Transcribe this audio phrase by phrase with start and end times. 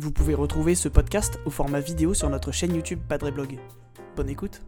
[0.00, 3.58] Vous pouvez retrouver ce podcast au format vidéo sur notre chaîne YouTube Padreblog.
[4.16, 4.62] Bonne écoute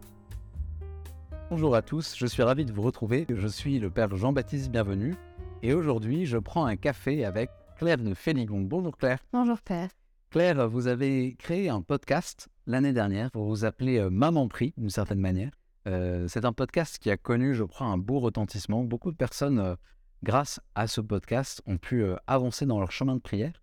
[1.49, 3.25] Bonjour à tous, je suis ravi de vous retrouver.
[3.27, 5.15] Je suis le père Jean-Baptiste Bienvenu
[5.63, 7.49] et aujourd'hui je prends un café avec
[7.79, 8.61] Claire de Féligon.
[8.61, 9.17] Bonjour Claire.
[9.33, 9.89] Bonjour père.
[10.29, 14.91] Claire, vous avez créé un podcast l'année dernière, vous vous appelez euh, Maman Prie d'une
[14.91, 15.49] certaine manière.
[15.87, 18.83] Euh, c'est un podcast qui a connu, je crois, un beau retentissement.
[18.83, 19.75] Beaucoup de personnes, euh,
[20.21, 23.62] grâce à ce podcast, ont pu euh, avancer dans leur chemin de prière.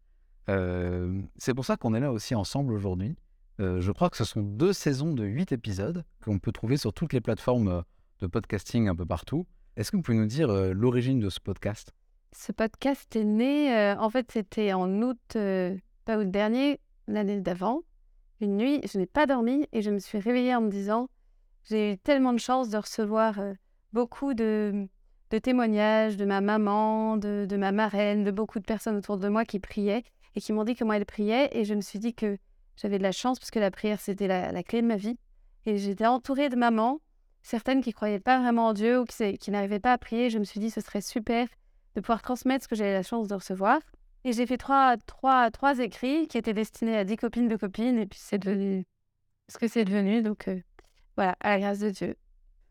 [1.36, 3.16] C'est pour ça qu'on est là aussi ensemble aujourd'hui.
[3.58, 7.12] Je crois que ce sont deux saisons de huit épisodes qu'on peut trouver sur toutes
[7.12, 7.82] les plateformes
[8.20, 9.46] de podcasting un peu partout.
[9.76, 11.92] Est-ce que vous pouvez nous dire l'origine de ce podcast?
[12.32, 15.36] Ce podcast est né, en fait, c'était en août,
[16.04, 17.82] pas août dernier, l'année d'avant.
[18.40, 21.08] Une nuit, je n'ai pas dormi et je me suis réveillée en me disant
[21.68, 23.38] j'ai eu tellement de chance de recevoir
[23.92, 24.88] beaucoup de,
[25.42, 29.60] témoignages de ma maman, de ma marraine, de beaucoup de personnes autour de moi qui
[29.60, 31.50] priaient et qui m'ont dit comment elles priaient.
[31.52, 32.38] Et je me suis dit que
[32.76, 35.18] j'avais de la chance parce que la prière, c'était la, clé de ma vie.
[35.66, 37.00] Et j'étais entourée de mamans,
[37.42, 40.30] certaines qui croyaient pas vraiment en Dieu ou qui n'arrivaient pas à prier.
[40.30, 41.46] Je me suis dit ce serait super
[41.96, 43.80] de pouvoir transmettre ce que j'avais la chance de recevoir.
[44.24, 47.98] Et j'ai fait trois, trois, trois écrits qui étaient destinés à dix copines de copines.
[47.98, 48.86] Et puis c'est devenu
[49.48, 50.22] ce que c'est devenu.
[50.22, 50.60] Donc euh,
[51.16, 52.16] voilà, à la grâce de Dieu.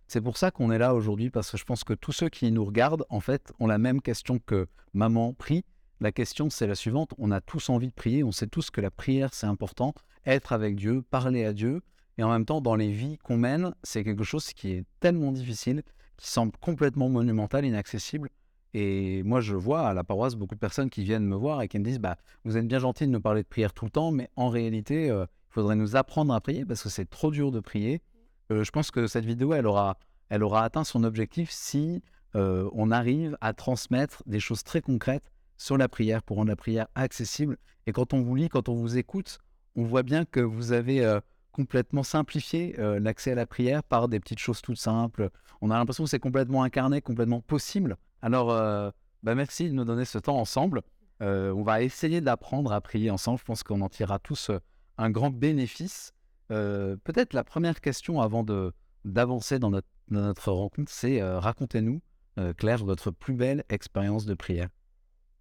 [0.07, 2.51] C'est pour ça qu'on est là aujourd'hui, parce que je pense que tous ceux qui
[2.51, 5.63] nous regardent, en fait, ont la même question que maman prie.
[6.01, 7.13] La question, c'est la suivante.
[7.17, 9.93] On a tous envie de prier, on sait tous que la prière, c'est important.
[10.25, 11.81] Être avec Dieu, parler à Dieu.
[12.17, 15.33] Et en même temps, dans les vies qu'on mène, c'est quelque chose qui est tellement
[15.33, 15.83] difficile,
[16.15, 18.29] qui semble complètement monumental, inaccessible.
[18.73, 21.67] Et moi, je vois à la paroisse beaucoup de personnes qui viennent me voir et
[21.67, 23.91] qui me disent bah, Vous êtes bien gentil de nous parler de prière tout le
[23.91, 27.29] temps, mais en réalité, euh, il faudrait nous apprendre à prier parce que c'est trop
[27.29, 28.01] dur de prier.
[28.51, 29.97] Euh, je pense que cette vidéo, elle aura,
[30.29, 32.01] elle aura atteint son objectif si
[32.35, 36.55] euh, on arrive à transmettre des choses très concrètes sur la prière pour rendre la
[36.55, 37.57] prière accessible.
[37.85, 39.37] Et quand on vous lit, quand on vous écoute,
[39.75, 41.19] on voit bien que vous avez euh,
[41.51, 45.29] complètement simplifié euh, l'accès à la prière par des petites choses toutes simples.
[45.59, 47.97] On a l'impression que c'est complètement incarné, complètement possible.
[48.21, 48.89] Alors, euh,
[49.23, 50.81] bah, merci de nous donner ce temps ensemble.
[51.21, 53.39] Euh, on va essayer d'apprendre à prier ensemble.
[53.39, 54.51] Je pense qu'on en tirera tous
[54.97, 56.13] un grand bénéfice.
[56.47, 58.43] Peut-être la première question avant
[59.05, 62.01] d'avancer dans notre, rencontre, c'est racontez-nous,
[62.57, 64.69] Claire, votre plus belle expérience de prière.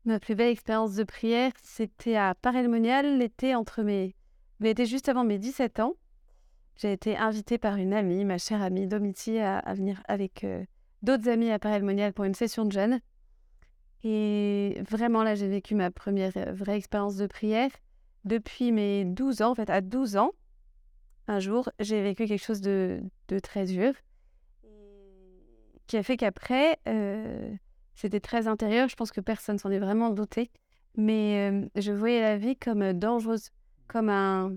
[0.04, 4.14] Ma plus belle expérience de prière, c'était à Paray-le-Monial, l'été entre mes...
[4.60, 5.94] L'été juste avant mes 17 ans.
[6.76, 10.64] J'ai été invitée par une amie, ma chère amie Domiti, à, à venir avec euh,
[11.02, 13.00] d'autres amis à Paray-le-Monial pour une session de jeûne.
[14.04, 17.70] Et vraiment, là, j'ai vécu ma première euh, vraie expérience de prière.
[18.24, 20.32] Depuis mes 12 ans, en fait, à 12 ans,
[21.26, 23.92] un jour, j'ai vécu quelque chose de, de très dur
[25.88, 27.50] qui a fait qu'après, euh,
[27.98, 28.88] c'était très intérieur.
[28.88, 30.50] Je pense que personne s'en est vraiment douté.
[30.96, 33.50] Mais je voyais la vie comme dangereuse,
[33.88, 34.56] comme un...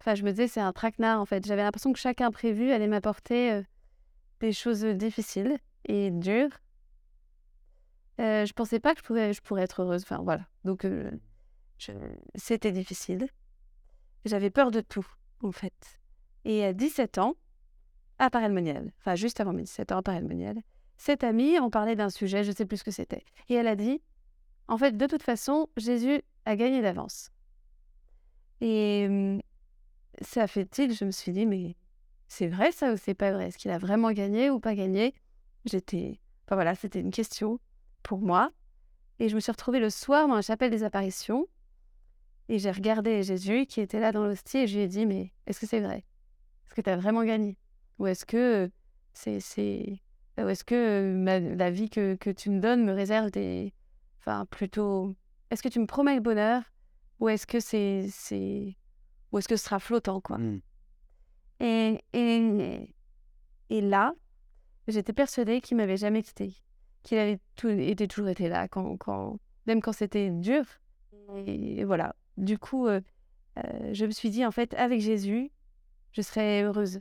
[0.00, 1.46] Enfin, je me disais, c'est un traquenard, en fait.
[1.46, 3.62] J'avais l'impression que chaque imprévu allait m'apporter
[4.40, 6.50] des choses difficiles et dures.
[8.18, 10.02] Euh, je pensais pas que je pourrais, être heureuse.
[10.02, 10.46] Enfin, voilà.
[10.64, 10.86] Donc,
[12.34, 13.28] c'était difficile.
[14.24, 15.06] J'avais peur de tout,
[15.42, 16.00] en fait.
[16.46, 17.36] Et à 17 ans,
[18.18, 20.60] à Paray-le-Monial, enfin, juste avant mes 17 ans, à Paray-le-Monial,
[21.00, 23.24] cette amie, on parlait d'un sujet, je sais plus ce que c'était.
[23.48, 24.02] Et elle a dit,
[24.68, 27.30] en fait, de toute façon, Jésus a gagné d'avance.
[28.60, 29.40] Et
[30.20, 31.74] ça fait tilt, je me suis dit, mais
[32.28, 33.48] c'est vrai ça ou c'est pas vrai?
[33.48, 35.14] Est-ce qu'il a vraiment gagné ou pas gagné?
[35.64, 36.20] J'étais...
[36.44, 37.60] Enfin voilà, c'était une question
[38.02, 38.52] pour moi.
[39.20, 41.46] Et je me suis retrouvée le soir dans la chapelle des apparitions.
[42.50, 45.32] Et j'ai regardé Jésus qui était là dans l'hostie et je lui ai dit, mais
[45.46, 46.04] est-ce que c'est vrai?
[46.66, 47.56] Est-ce que tu as vraiment gagné?
[47.98, 48.70] Ou est-ce que
[49.14, 49.40] c'est...
[49.40, 49.98] c'est...
[50.44, 53.72] Ou est-ce que ma- la vie que, que tu me donnes me réserve des...
[54.18, 55.14] Enfin, plutôt...
[55.50, 56.62] Est-ce que tu me promets le bonheur
[57.18, 58.06] Ou est-ce que c'est...
[58.10, 58.76] c'est...
[59.32, 60.38] Ou est-ce que ce sera flottant, quoi?
[60.38, 60.60] Mm.
[61.60, 62.94] et, et,
[63.70, 64.14] et là,
[64.88, 66.56] j'étais persuadée qu'il m'avait jamais quitté,
[67.02, 70.64] qu'il avait tout, était toujours été là, quand, quand, même quand c'était dur.
[71.46, 72.16] Et, voilà.
[72.36, 73.00] Du coup, euh,
[73.58, 75.52] euh, je me suis dit, en fait, avec Jésus,
[76.12, 77.00] je serai heureuse.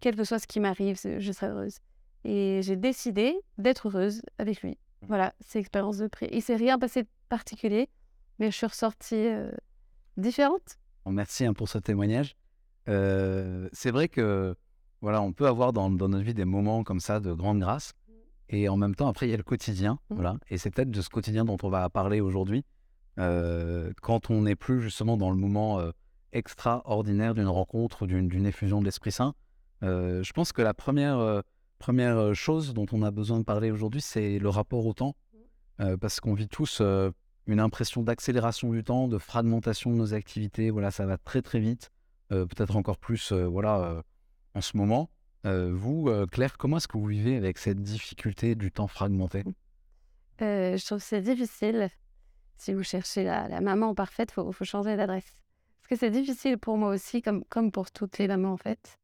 [0.00, 1.78] Quel que soit ce qui m'arrive, je serai heureuse.
[2.24, 4.78] Et j'ai décidé d'être heureuse avec lui.
[5.08, 6.30] Voilà, c'est l'expérience de prière.
[6.32, 7.88] Il s'est rien passé de particulier,
[8.38, 9.50] mais je suis ressortie euh,
[10.16, 10.78] différente.
[11.06, 12.36] Merci hein, pour ce témoignage.
[12.88, 14.54] Euh, c'est vrai que
[15.00, 17.92] voilà, on peut avoir dans, dans notre vie des moments comme ça de grande grâce.
[18.48, 19.98] Et en même temps, après, il y a le quotidien.
[20.10, 20.16] Mhm.
[20.16, 20.36] Voilà.
[20.48, 22.64] Et c'est peut-être de ce quotidien dont on va parler aujourd'hui.
[23.18, 25.90] Euh, quand on n'est plus justement dans le moment euh,
[26.32, 29.34] extraordinaire d'une rencontre, d'une d'une effusion de l'Esprit Saint,
[29.82, 31.42] euh, je pense que la première,
[31.82, 35.16] première chose dont on a besoin de parler aujourd'hui, c'est le rapport au temps.
[35.80, 37.10] Euh, parce qu'on vit tous euh,
[37.46, 40.70] une impression d'accélération du temps, de fragmentation de nos activités.
[40.70, 41.90] Voilà, ça va très très vite,
[42.30, 44.02] euh, peut-être encore plus voilà,
[44.54, 45.10] en ce moment.
[45.44, 49.42] vous, Claire, comment est-ce que vous vivez avec cette difficulté du temps fragmenté?
[50.38, 51.88] Je trouve que c'est difficile.
[52.58, 55.34] Si vous cherchez la, maman parfaite, il faut, faut, changer d'adresse.
[55.80, 59.00] Parce que c'est difficile pour moi aussi, comme, comme pour toutes les mamans en fait.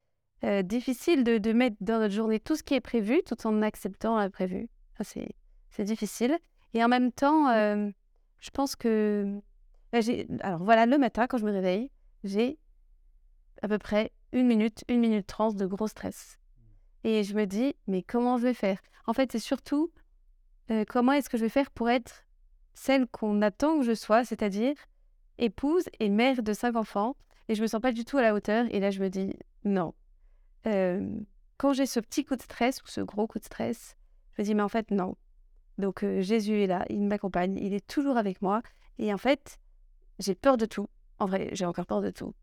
[0.63, 4.17] Difficile de, de, mettre dans notre journée tout ce qui est prévu tout en acceptant
[4.17, 4.69] l'imprévu.
[5.01, 6.39] c'est difficile.
[6.75, 7.49] Et en même temps,
[8.41, 9.41] je pense que.
[9.93, 9.99] Bah,
[10.41, 11.91] alors voilà, le matin, quand je me réveille,
[12.25, 12.59] j'ai
[13.63, 16.39] à peu près une minute, une minute trente de gros stress.
[17.05, 18.79] Et je me dis, mais comment je vais faire?
[19.07, 19.91] En fait, c'est surtout
[20.71, 22.25] euh, comment est-ce que je vais faire pour être
[22.75, 24.75] celle qu'on attend que je sois, c'est-à-dire
[25.39, 27.17] épouse et mère de cinq enfants.
[27.49, 28.67] Et je me sens pas du tout à la hauteur.
[28.71, 29.33] Et là, je me dis,
[29.65, 29.95] non.
[30.65, 33.97] Quand j'ai ce petit coup de stress ou ce gros coup de stress,
[34.37, 35.17] je me dis, mais en fait, non.
[35.79, 38.63] Donc Jésus est là, il m'accompagne, il est toujours avec moi.
[38.99, 39.59] Et en fait,
[40.19, 40.89] j'ai peur de tout.
[41.19, 42.35] En vrai, j'ai encore peur de tout.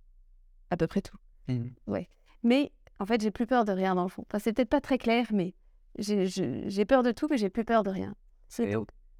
[0.69, 1.17] À peu près tout.
[1.47, 1.67] Mmh.
[1.87, 2.09] Ouais.
[2.43, 4.23] Mais en fait, j'ai plus peur de rien dans le fond.
[4.27, 5.53] Enfin, c'est peut-être pas très clair, mais
[5.97, 8.15] j'ai peur de tout, mais j'ai plus peur de rien.
[8.47, 8.73] C'est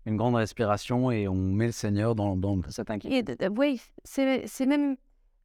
[0.05, 3.37] une grande respiration et on met le Seigneur dans, dans cette inquiétude.
[3.57, 4.97] oui, c'est même.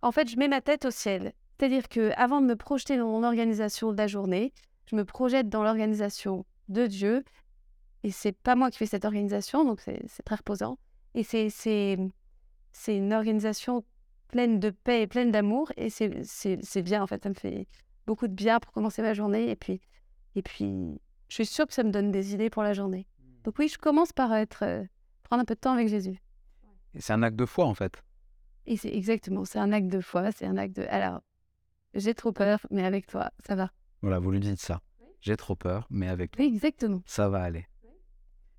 [0.03, 1.32] En fait, je mets ma tête au ciel.
[1.61, 4.55] C'est-à-dire que avant de me projeter dans mon organisation de la journée,
[4.87, 7.23] je me projette dans l'organisation de Dieu
[8.03, 10.79] et c'est pas moi qui fais cette organisation, donc c'est très reposant.
[11.15, 11.99] Et c'est
[12.89, 13.85] une organisation
[14.29, 15.71] pleine de paix et pleine d'amour.
[15.77, 17.23] Et c'est bien, en fait.
[17.23, 17.67] Ça me fait
[18.06, 19.51] beaucoup de bien pour commencer ma journée.
[19.51, 19.83] Et puis,
[20.37, 20.99] et puis,
[21.29, 23.06] je suis sûre que ça me donne des idées pour la journée.
[23.19, 23.43] Mmh.
[23.45, 24.83] Donc oui, je commence par être, euh,
[25.25, 26.23] prendre un peu de temps avec Jésus.
[26.95, 28.03] Et c'est un acte de foi, en fait.
[28.65, 30.87] Et c'est exactement, c'est un acte de foi, c'est un acte de...
[30.89, 31.21] Alors,
[31.95, 33.71] j'ai trop peur, mais avec toi, ça va.
[34.03, 34.81] Voilà, vous lui dites ça.
[35.21, 37.03] J'ai trop peur, mais avec toi, exactement.
[37.05, 37.67] ça va aller.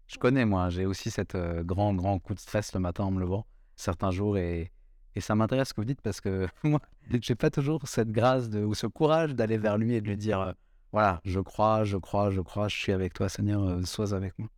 [0.07, 3.19] Je connais, moi, j'ai aussi cette grand, grand coup de stress le matin en me
[3.19, 4.71] levant, certains jours, et,
[5.15, 6.79] et ça m'intéresse ce que vous dites parce que moi,
[7.09, 10.17] j'ai pas toujours cette grâce de, ou ce courage d'aller vers lui et de lui
[10.17, 10.53] dire
[10.91, 14.49] voilà, je crois, je crois, je crois, je suis avec toi, Seigneur, sois avec moi.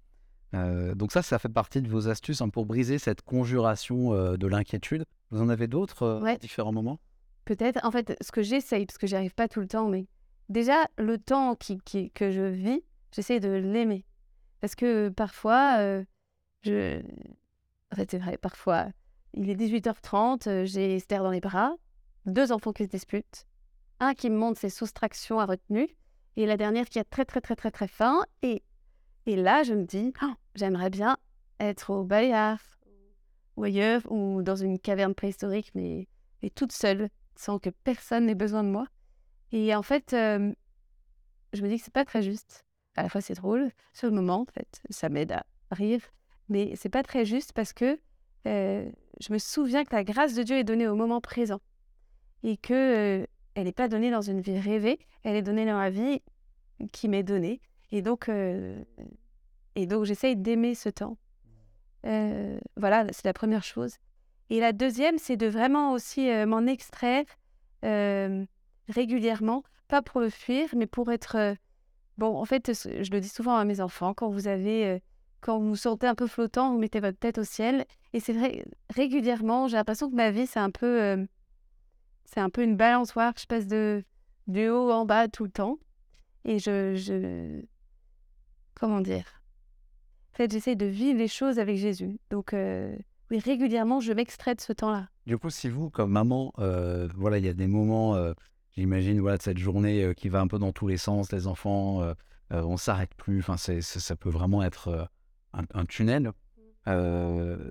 [0.96, 5.06] donc, ça, ça fait partie de vos astuces hein, pour briser cette conjuration de l'inquiétude.
[5.30, 7.00] Vous en avez d'autres à différents moments?
[7.46, 7.80] Peut-être.
[7.84, 10.08] En fait, ce que j'essaye, parce que j'y arrive pas tout le temps, mais
[10.50, 11.80] déjà, le temps qui,
[12.12, 12.82] que je vis,
[13.12, 14.06] j'essaie de l'aimer.
[14.62, 16.04] Parce que parfois, euh,
[16.62, 17.02] je...
[17.92, 18.88] en fait, c'est vrai, parfois,
[19.34, 21.76] il est 18h30, euh, j'ai Esther dans les bras,
[22.26, 23.46] deux enfants qui se disputent,
[24.00, 25.90] un qui me montre ses soustractions à retenue,
[26.38, 28.24] et la dernière qui a très, très, très, très, très faim.
[28.42, 28.64] Et,
[29.26, 31.18] et là, je me dis, «Oh, j'aimerais bien
[31.60, 32.60] être au Bayard
[33.56, 36.08] ou ailleurs, ou dans une caverne préhistorique, mais,
[36.42, 38.88] mais toute seule, sans que personne n'ait besoin de moi.
[39.52, 42.66] Et en fait, je me dis que c'est pas très juste.
[42.96, 46.00] À la fois c'est drôle sur le moment en fait ça m'aide à rire
[46.48, 48.00] mais c'est pas très juste parce que
[48.46, 51.60] je me souviens que la grâce de Dieu est donnée au moment présent
[52.44, 53.26] et que
[53.56, 56.22] elle n'est pas donnée dans une vie rêvée elle est donnée dans la vie
[56.92, 61.18] qui m'est donnée et donc et donc j'essaye d'aimer ce temps.
[62.04, 63.98] Voilà c'est la première chose
[64.50, 67.26] et la deuxième c'est de vraiment aussi m'en extraire
[68.90, 71.56] régulièrement pas pour le fuir mais pour être
[72.18, 75.00] Bon, en fait, je le dis souvent à mes enfants, quand vous avez, euh,
[75.42, 77.86] quand vous sentez un peu flottant, vous mettez votre tête au ciel.
[78.14, 81.26] Et c'est vrai, régulièrement, j'ai l'impression que ma vie, c'est un peu, euh,
[82.26, 83.34] c'est un peu une balançoire.
[83.38, 84.04] Je passe de
[84.48, 85.80] du haut en bas tout le temps.
[86.46, 87.62] Et je,
[88.76, 89.42] comment dire?
[90.34, 92.20] En fait, j'essaie de vivre les choses avec Jésus.
[92.30, 92.96] Donc, euh,
[93.32, 95.08] oui, régulièrement, je m'extrais de ce temps-là.
[95.26, 98.34] Du coup, si vous, comme maman, voilà, il y a des moments
[98.76, 102.02] J'imagine voilà, cette journée euh, qui va un peu dans tous les sens, les enfants,
[102.02, 102.14] euh,
[102.52, 103.40] euh, on s'arrête plus.
[103.40, 105.10] Enfin, ça peut vraiment être
[105.54, 106.32] un, tunnel.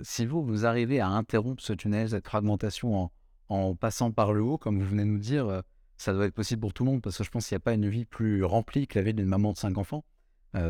[0.03, 3.11] Si vous, vous arrivez à interrompre ce tunnel, cette fragmentation
[3.49, 5.63] en, passant par le haut, comme vous venez de nous dire,
[5.97, 7.65] ça doit être possible pour tout le monde parce que je pense qu'il n'y a
[7.65, 10.05] pas une vie plus remplie que la vie d'une maman de cinq enfants.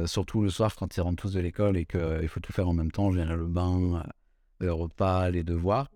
[0.06, 2.74] surtout le soir quand ils rentrent tous de l'école et qu'il faut tout faire en
[2.74, 4.02] même temps, gérer le bain,
[4.62, 5.90] le repas, les devoirs.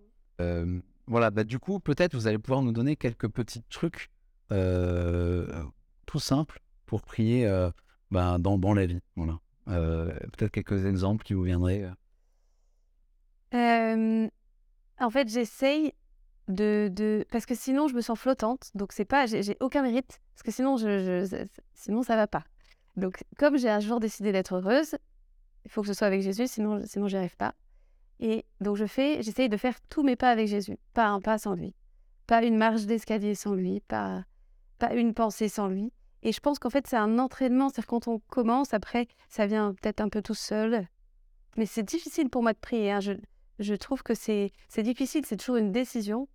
[1.09, 4.11] Voilà, bah, du coup, peut-être vous allez pouvoir nous donner quelques petits trucs
[4.49, 7.69] tout simple pour prier euh,
[8.11, 8.99] dans, dans, la vie.
[9.15, 9.39] Voilà.
[9.65, 11.89] Peut-être quelques exemples qui vous viendraient.
[13.53, 15.93] en fait, j'essaye
[16.47, 18.71] de, de, Parce que sinon, je me sens flottante.
[18.75, 19.25] Donc, c'est pas...
[19.25, 20.21] J'ai aucun mérite.
[20.33, 22.43] Parce que sinon, je, sinon ça va pas.
[22.95, 24.95] Donc, comme j'ai un jour décidé d'être heureuse,
[25.65, 27.53] il faut que ce soit avec Jésus, sinon, sinon j'y arrive pas.
[28.19, 31.37] Et donc, je fais, j'essaye de faire tous mes pas avec Jésus, pas un pas
[31.37, 31.75] sans lui,
[32.25, 34.23] pas une marche d'escalier sans lui, pas
[34.77, 35.91] pas une pensée sans lui.
[36.23, 37.69] Et je pense qu'en fait, c'est un entraînement.
[37.69, 40.87] C'est-à-dire quand on commence, après, ça vient peut-être un peu tout seul.
[41.57, 42.91] Mais c'est difficile pour moi de prier.
[42.91, 42.99] Hein.
[42.99, 43.13] Je,
[43.59, 46.27] Je trouve que c'est difficile, c'est toujours une décision.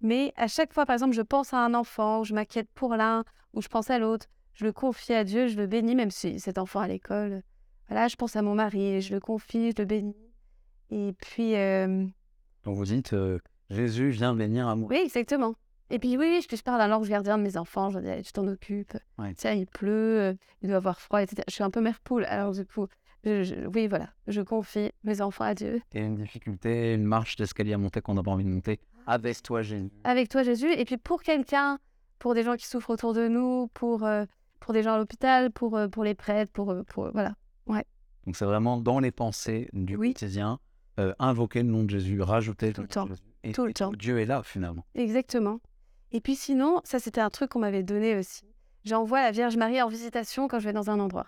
[0.00, 3.24] Mais à chaque fois, par exemple, je pense à un enfant, je m'inquiète pour l'un
[3.54, 6.40] ou je pense à l'autre, je le confie à Dieu, je le bénis, même si
[6.40, 7.42] cet enfant à l'école.
[7.88, 10.16] Voilà, je pense à mon mari, je le confie, je le bénis.
[10.90, 12.04] Et puis, euh,
[12.64, 13.38] Donc vous dites, euh,
[13.70, 14.88] Jésus vient bénir à moi.
[14.90, 15.54] oui, exactement.
[15.90, 18.22] Et puis, oui, oui, je, je parle d'un l'ange gardien de mes enfants, je dis,
[18.22, 18.96] tu t'en occupes.
[19.18, 19.34] Ouais.
[19.34, 21.42] Tiens, il pleut, euh, il doit avoir froid, etc.
[21.48, 22.86] Je suis un peu mère poule, alors du coup,
[23.24, 25.80] je- je- oui, voilà, je confie mes enfants à Dieu.
[25.92, 28.80] Et une difficulté, une marche d'escalier à monter qu'on n'a pas envie de monter.
[29.06, 29.90] Avec toi, Jésus.
[30.04, 30.72] avec toi Jésus.
[30.72, 31.78] Et puis pour quelqu'un,
[32.18, 34.24] pour des gens qui souffrent autour de nous, pour, euh,
[34.60, 37.34] pour des gens à l'hôpital, pour, euh, pour les prêtres, pour, pour voilà.
[38.26, 40.14] Donc c'est vraiment dans les pensées du Oui.
[40.14, 40.58] quotidien,
[40.98, 43.06] euh, invoquer le nom de Jésus, rajouter Tout le temps.
[43.06, 43.22] Jésus.
[43.42, 43.92] Et, Tout le et temps.
[43.92, 44.84] Dieu est là finalement.
[44.94, 45.60] Exactement.
[46.12, 48.44] Et puis sinon, ça c'était un truc qu'on m'avait donné aussi.
[48.84, 51.26] J'envoie la Vierge Marie en visitation quand je vais dans un endroit.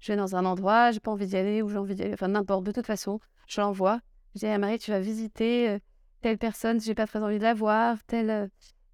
[0.00, 2.14] Je vais dans un endroit, j'ai pas envie d'y aller ou j'ai envie d'y aller,
[2.14, 4.00] enfin n'importe, de toute façon, je l'envoie.
[4.34, 5.78] Je dis à Marie, tu vas visiter euh,
[6.20, 8.48] telle personne si j'ai pas très envie de la voir, telle, euh,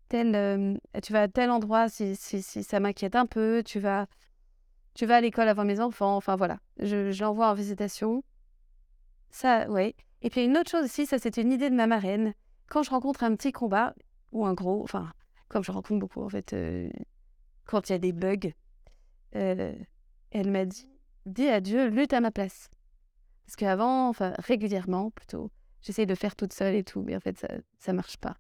[0.09, 3.81] telle, euh, tu vas à tel endroit si, si, si ça m'inquiète un peu, tu
[3.81, 4.07] vas,
[4.95, 6.59] tu vas à l'école avant mes enfants, enfin voilà.
[6.78, 8.23] Je, je l'envoie en visitation.
[9.32, 9.96] Ça, ouais.
[10.20, 12.34] Et puis une autre chose aussi, ça c'était une idée de ma marraine.
[12.68, 13.94] Quand je rencontre un petit combat,
[14.30, 15.10] ou un gros, enfin,
[15.48, 16.88] comme je rencontre beaucoup en fait, euh,
[17.64, 18.52] quand il y a des bugs,
[19.34, 19.74] euh,
[20.30, 20.88] elle m'a dit,
[21.26, 22.70] dis à Dieu, lutte à ma place.
[23.46, 27.38] Parce qu'avant, enfin régulièrement plutôt, j'essaye de faire toute seule et tout, mais en fait
[27.38, 27.48] ça,
[27.78, 28.36] ça marche pas.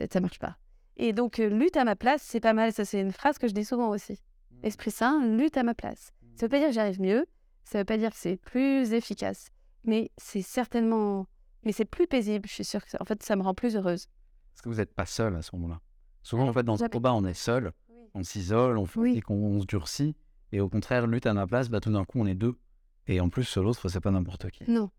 [0.00, 0.56] Euh, Ça marche pas.
[0.96, 2.72] Et donc euh, lutte à ma place, c'est pas mal.
[2.72, 4.18] Ça c'est une phrase que je dis souvent aussi.
[4.62, 6.12] Esprit Saint, lutte à ma place.
[6.34, 7.26] Ça veut pas dire que j'arrive mieux,
[7.64, 9.50] ça veut pas dire que c'est plus efficace,
[9.84, 11.26] mais c'est certainement,
[11.64, 12.48] mais c'est plus paisible.
[12.48, 14.08] Je suis sûre que ça- en fait ça me rend plus heureuse.
[14.52, 15.80] Parce que vous n'êtes pas seul à ce moment-là.
[16.22, 16.90] Souvent, en fait, dans jamais.
[16.90, 17.72] combat, on est seul,
[18.14, 19.20] on s'isole, on fait Oui.
[19.20, 20.14] qu'on on se durcit.
[20.52, 22.58] Et au contraire, lutte à ma place, bah, tout d'un coup, on est deux.
[23.06, 24.68] Et en plus, l'autre, c'est pas n'importe qui.
[24.70, 24.90] Non.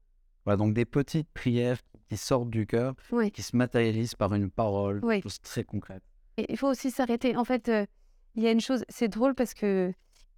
[0.46, 3.32] Voilà, donc des petites prières qui sortent du cœur, Oui.
[3.32, 6.04] qui se matérialisent par une parole, des choses très concrètes.
[6.38, 7.36] Et il faut aussi s'arrêter.
[7.36, 7.86] En fait, euh,
[8.36, 9.94] il y a une chose, c'est drôle parce que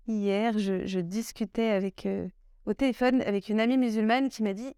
[0.07, 2.27] hier, je, je discutais avec, euh,
[2.65, 4.73] au téléphone avec une amie musulmane qui m'a dit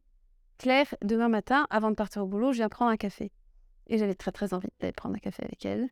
[0.57, 3.31] Claire, demain matin, avant de partir au boulot, je viens prendre un café.
[3.87, 5.89] Et j'avais très très envie d'aller prendre un café avec elle.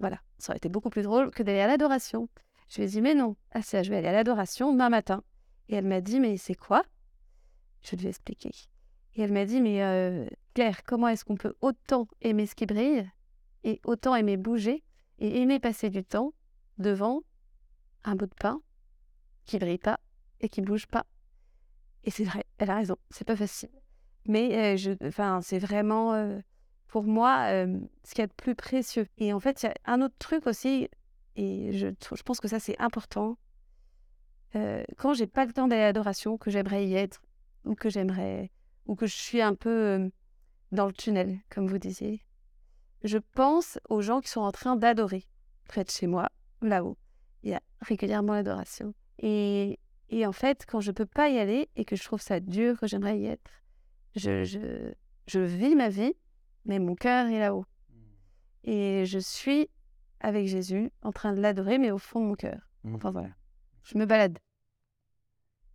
[0.00, 2.28] Voilà, ça aurait été beaucoup plus drôle que d'aller à l'adoration.
[2.68, 5.22] Je lui ai dit Mais non, ah, ça, je vais aller à l'adoration demain matin.
[5.68, 6.84] Et elle m'a dit Mais c'est quoi?
[7.82, 8.12] Je lui ai.
[9.16, 12.66] Et elle m'a dit Mais euh, Claire, comment est-ce qu'on peut autant aimer ce qui
[12.66, 13.08] brille
[13.62, 14.82] et autant aimer bouger
[15.18, 16.34] et aimer passer du temps
[16.78, 17.22] devant
[18.04, 18.60] un bout de pain
[19.46, 20.00] qui brille pas
[20.44, 21.06] et qui bouge pas.
[22.04, 23.70] Et c'est vrai, elle a raison, c'est pas facile.
[24.26, 26.38] Mais euh, c'est vraiment euh,
[26.88, 29.06] pour moi euh, ce qu'il y a de plus précieux.
[29.18, 30.88] Et en fait, il y a un autre truc aussi,
[31.36, 33.36] et je, je pense que ça c'est important.
[34.98, 37.20] Quand j'ai pas le temps d'aller à l'adoration, que j'aimerais y être,
[37.64, 38.52] ou que j'aimerais,
[38.86, 40.12] ou que je suis un peu
[40.70, 42.22] dans le tunnel, comme vous disiez,
[43.02, 45.24] je pense aux gens qui sont en train d'adorer
[45.66, 46.28] près de chez moi,
[46.62, 46.96] là-haut.
[47.42, 48.94] Il y a régulièrement l'adoration.
[49.18, 49.80] Et,
[50.14, 52.78] et en fait, quand je peux pas y aller et que je trouve ça dur,
[52.78, 53.50] que j'aimerais y être,
[54.14, 54.92] je, je,
[55.26, 56.14] je vis ma vie,
[56.66, 57.66] mais mon cœur est là-haut.
[58.62, 59.68] Et je suis
[60.20, 62.60] avec Jésus en train de l'adorer, mais au fond de mon cœur.
[62.92, 63.30] Enfin voilà,
[63.82, 64.38] je me balade.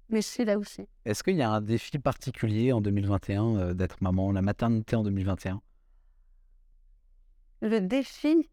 [0.07, 0.87] Mais je suis là aussi.
[1.03, 5.03] Est-ce qu'il y a un défi particulier en 2021 euh, d'être maman, la maternité en
[5.03, 5.61] 2021
[7.61, 8.49] Le défi,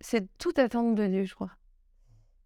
[0.00, 1.52] c'est tout attendre de Dieu, je crois.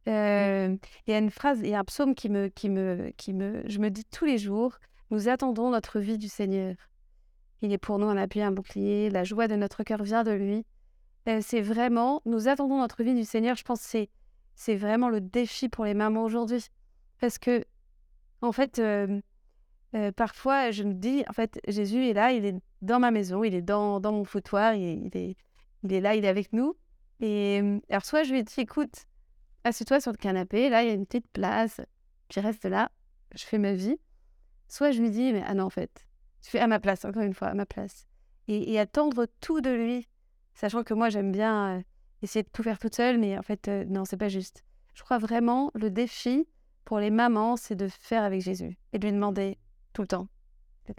[0.09, 3.35] Il y a une phrase, il y a un psaume qui me, qui me, qui
[3.35, 4.79] me, je me dis tous les jours,
[5.11, 6.75] nous attendons notre vie du Seigneur.
[7.61, 10.31] Il est pour nous un appui, un bouclier, la joie de notre cœur vient de
[10.31, 10.65] lui.
[11.29, 13.57] Euh, c'est vraiment, nous attendons notre vie du Seigneur.
[13.57, 14.09] Je pense c'est,
[14.55, 16.65] c'est vraiment le défi pour les mamans aujourd'hui.
[17.21, 17.65] Parce que,
[18.43, 19.21] en fait, euh,
[20.17, 23.55] parfois, je me dis, en fait, Jésus est là, il est dans ma maison, il
[23.55, 25.37] est dans, dans mon foutoir, il est, il, est,
[25.83, 26.77] il est là, il est avec nous.
[27.21, 27.61] Et
[27.91, 29.08] alors, soit je lui dis, écoute,
[29.69, 31.81] assieds-toi sur le canapé, là, il y a une petite place,
[32.29, 32.91] puis reste là,
[33.35, 33.99] je fais ma vie.
[34.69, 36.07] Soit je lui dis, mais ah non, en fait,
[36.43, 38.07] tu fais à ma place, encore une fois, à ma place.
[38.49, 40.07] Et, et attendre tout de lui,
[40.55, 41.83] sachant que moi, j'aime bien euh,
[42.23, 44.65] essayer de tout faire toute seule, mais en fait, euh, non, c'est pas juste.
[44.95, 46.47] Je crois vraiment, le défi
[46.85, 49.59] pour les mamans, c'est de faire avec Jésus et de lui demander
[49.93, 50.29] tout le temps.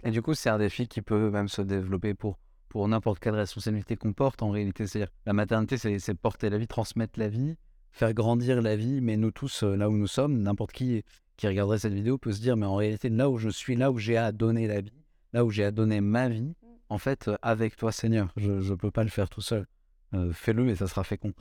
[0.04, 3.34] Et du coup, c'est un défi qui peut même se développer pour, pour n'importe quelle
[3.34, 4.86] responsabilité qu'on porte en réalité.
[4.86, 7.56] C'est-à-dire, la maternité, c'est porter la vie, transmettre la vie,
[7.92, 9.00] faire grandir la vie.
[9.00, 11.02] Mais nous tous, euh, là où nous sommes, n'importe qui
[11.36, 13.90] qui regarderait cette vidéo peut se dire, mais en réalité, là où je suis, là
[13.90, 14.92] où j'ai à donner la vie,
[15.32, 16.54] là où j'ai à donner ma vie,
[16.90, 19.66] en fait, euh, avec toi, Seigneur, je ne peux pas le faire tout seul.
[20.12, 21.32] Euh, Fais-le et ça sera fécond.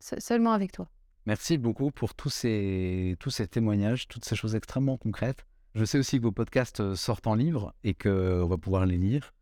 [0.00, 0.88] Se- seulement avec toi.
[1.26, 5.44] Merci beaucoup pour tous ces, tous ces témoignages, toutes ces choses extrêmement concrètes.
[5.74, 9.34] Je sais aussi que vos podcasts sortent en livre et qu'on va pouvoir les lire.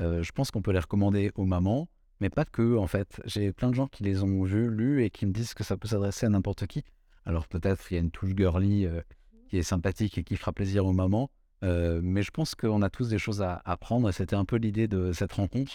[0.00, 1.88] Euh, je pense qu'on peut les recommander aux mamans,
[2.20, 3.20] mais pas que en fait.
[3.24, 5.76] J'ai plein de gens qui les ont vus, lus et qui me disent que ça
[5.76, 6.84] peut s'adresser à n'importe qui.
[7.24, 9.00] Alors peut-être il y a une touche girly euh,
[9.48, 11.30] qui est sympathique et qui fera plaisir aux mamans,
[11.64, 14.88] euh, mais je pense qu'on a tous des choses à apprendre c'était un peu l'idée
[14.88, 15.72] de cette rencontre.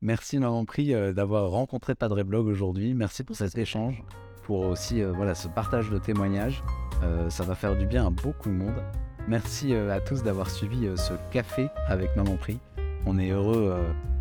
[0.00, 2.94] Merci Maman Prix euh, d'avoir rencontré Padre Blog aujourd'hui.
[2.94, 4.02] Merci pour cet échange,
[4.42, 6.62] pour aussi voilà, ce partage de témoignages.
[7.30, 8.80] Ça va faire du bien à beaucoup de monde.
[9.26, 12.60] Merci à tous d'avoir suivi ce café avec Maman Prix.
[13.06, 13.76] On est heureux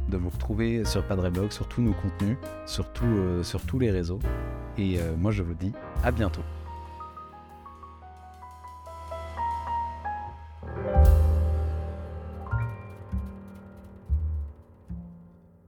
[0.09, 4.19] de vous retrouver sur Padre Blog, sur tous nos contenus, sur, euh, tous les réseaux.
[4.77, 6.41] Et euh, moi je vous dis à bientôt.